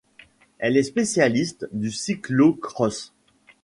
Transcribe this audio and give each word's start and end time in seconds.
Elle 0.57 0.77
est 0.77 0.81
spécialiste 0.83 1.69
du 1.73 1.91
cyclo-cross. 1.91 3.13